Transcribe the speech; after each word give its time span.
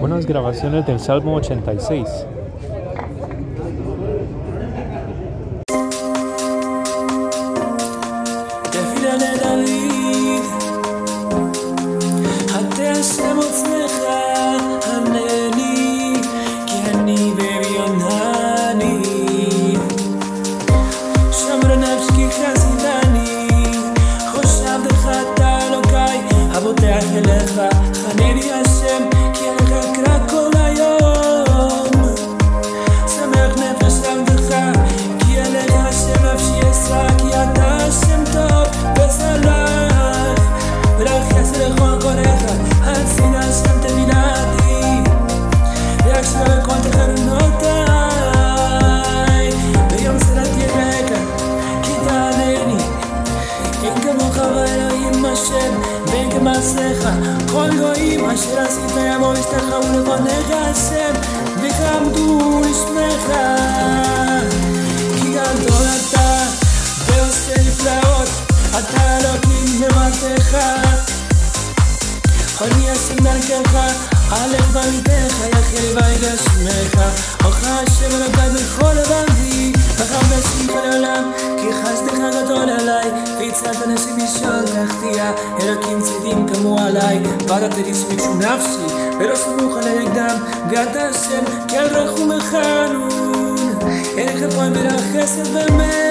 Buenas 0.00 0.26
grabaciones 0.26 0.86
del 0.86 1.00
Salmo 1.00 1.36
86. 1.36 2.08
hacemos 13.04 13.73
כמעשיך. 57.04 57.50
כל 57.50 57.70
גויים 57.78 58.30
אשר 58.30 58.60
עשית 58.60 58.96
יבואו 59.14 59.30
וישתחוו 59.30 60.00
לפניך 60.00 60.48
השם, 60.50 61.12
ויכבדו 61.60 62.60
לשמך. 62.60 63.36
כי 65.20 65.30
גדול 65.30 65.86
אתה, 66.00 66.38
ועושה 67.06 67.52
נפלאות, 67.66 68.28
אתה 68.70 69.16
אלוקים 69.16 69.80
במטך. 69.80 70.58
אני 72.60 72.92
אשים 72.92 73.16
דרכך, 73.16 73.94
הלך 74.30 74.66
במיתך, 74.72 75.34
יחל 75.52 75.86
ויגע 75.96 76.36
שמך. 76.36 77.02
אורך 77.44 77.64
השם 77.64 78.16
אלוקיי 78.16 78.50
בכל 78.50 78.92
לבבי, 78.92 79.72
וחפשתי 79.96 80.66
כל 80.68 80.78
העולם, 80.92 81.32
כי 81.58 81.72
חסדך 81.72 82.14
גדול 82.14 82.70
עליי, 82.70 83.10
והצלת 83.38 83.86
נשים 83.86 84.16
לשאול 84.16 84.62
תחתיה, 84.62 85.32
אלוקים 85.62 85.93
עליי, 86.84 87.18
ועדת 87.48 87.74
לי 87.76 87.94
שום 88.18 88.38
נפשי, 88.38 88.94
ולא 89.20 89.36
סמוך 89.36 89.76
על 89.76 89.88
הנגדם, 89.88 90.36
ואתה 90.70 91.08
השם, 91.08 91.44
כי 91.68 91.76
על 91.76 91.86
רחום 91.86 92.30
וחנון, 92.30 93.78
אין 94.16 94.28
חפון 94.28 94.72
ולא 94.76 94.90
חסד 94.90 95.54
ואמת, 95.54 96.03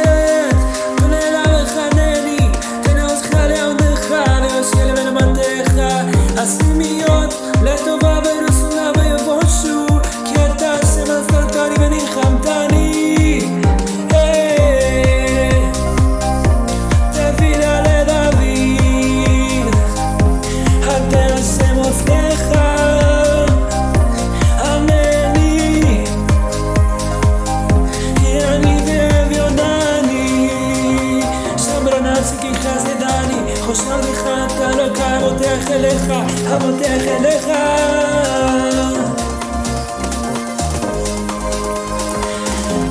خلقها 35.94 36.22
همت 36.22 36.88
خلقها 36.88 37.94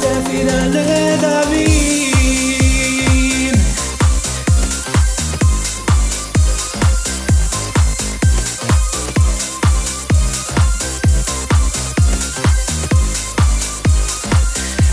تفينا 0.00 0.68
لغدا 0.68 1.48
مين 1.50 1.72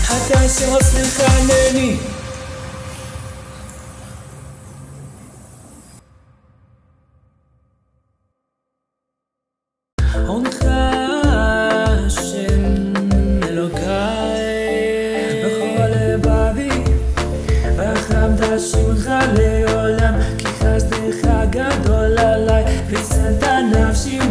حتى 0.08 0.48
سوى 0.48 0.78
صلخها 0.80 1.39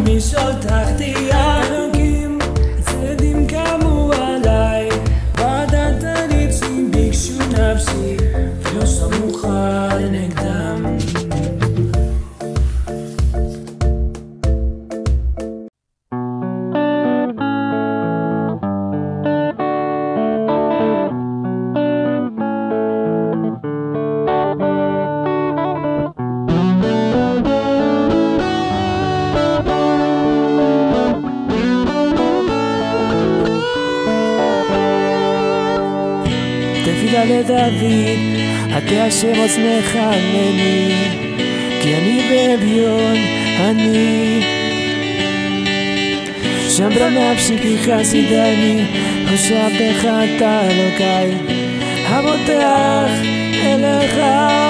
משאול 0.04 0.52
תחתיה 0.60 1.62
אלוקים 1.62 2.38
צדים 2.80 3.46
קמו 3.46 4.10
עליי 4.12 4.88
ועדת 5.38 6.04
הניצים 6.04 6.90
ביקשו 6.90 7.32
נפשי 7.38 8.16
ולא 8.62 8.86
סמוכה 8.86 9.88
לנגדם 10.00 10.79
תפילה 37.19 37.25
לדוד, 37.25 37.83
אתה 38.77 39.03
השם 39.03 39.27
עוצמך 39.27 39.95
ענני, 39.95 40.91
כי 41.81 41.95
אני 41.95 42.21
באביון, 42.29 43.15
אני. 43.59 44.41
שם 46.69 46.89
בנפשי 46.89 47.57
כי 47.61 47.77
חסידני, 47.77 48.85
חשבתך 49.25 49.99
אתה 50.03 50.61
אלוקיי, 50.61 51.31
הבוטח 52.09 53.11
אליך. 53.65 54.68